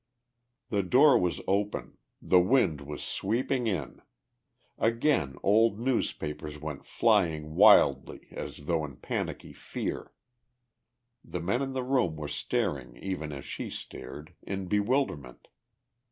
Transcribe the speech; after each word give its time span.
The 0.71 0.81
door 0.81 1.15
was 1.15 1.41
open; 1.47 1.99
the 2.19 2.39
wind 2.39 2.81
was 2.81 3.03
sweeping 3.03 3.67
in; 3.67 4.01
again 4.79 5.37
old 5.43 5.79
newspapers 5.79 6.59
went 6.59 6.87
flying 6.87 7.53
wildly 7.53 8.27
as 8.31 8.65
though 8.65 8.83
in 8.83 8.95
panicky 8.97 9.53
fear. 9.53 10.11
The 11.23 11.39
men 11.39 11.61
in 11.61 11.73
the 11.73 11.83
room 11.83 12.15
were 12.15 12.27
staring 12.27 12.97
even 12.97 13.31
as 13.31 13.45
she 13.45 13.69
stared, 13.69 14.33
in 14.41 14.65
bewilderment. 14.65 15.49